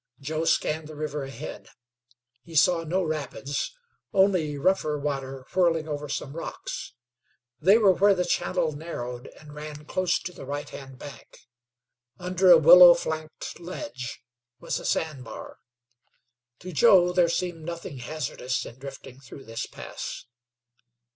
Joe 0.19 0.45
scanned 0.45 0.87
the 0.87 0.95
river 0.95 1.25
ahead. 1.25 1.67
He 2.41 2.55
saw 2.55 2.83
no 2.83 3.03
rapids; 3.03 3.77
only 4.11 4.57
rougher 4.57 4.97
water 4.97 5.45
whirling 5.53 5.87
over 5.87 6.09
some 6.09 6.35
rocks. 6.35 6.93
They 7.59 7.77
were 7.77 7.91
where 7.91 8.15
the 8.15 8.25
channel 8.25 8.71
narrowed 8.71 9.27
and 9.39 9.53
ran 9.53 9.85
close 9.85 10.17
to 10.17 10.31
the 10.33 10.43
right 10.43 10.67
hand 10.67 10.97
bank. 10.97 11.41
Under 12.17 12.49
a 12.49 12.57
willow 12.57 12.95
flanked 12.95 13.59
ledge 13.59 14.23
was 14.59 14.79
a 14.79 14.85
sand 14.85 15.23
bar. 15.23 15.59
To 16.61 16.71
Joe 16.71 17.13
there 17.13 17.29
seemed 17.29 17.61
nothing 17.63 17.97
hazardous 17.99 18.65
in 18.65 18.79
drifting 18.79 19.19
through 19.19 19.43
this 19.45 19.67
pass. 19.67 20.25